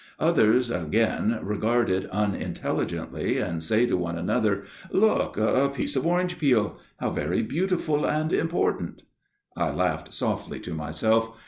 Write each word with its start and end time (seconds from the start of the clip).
Others, 0.19 0.71
again, 0.71 1.37
regard 1.43 1.87
it 1.91 2.09
unintelligently 2.09 3.37
and 3.37 3.61
say 3.63 3.85
to 3.85 3.95
one 3.95 4.17
another, 4.17 4.63
* 4.79 4.89
Look. 4.91 5.37
A 5.37 5.69
piece 5.69 5.95
of 5.95 6.07
orange 6.07 6.39
peel! 6.39 6.79
How 6.97 7.11
very 7.11 7.43
beautiful 7.43 8.03
and 8.07 8.33
important.'' 8.33 9.03
(I 9.55 9.69
laughed 9.69 10.11
softly 10.11 10.59
to 10.61 10.73
myself. 10.73 11.37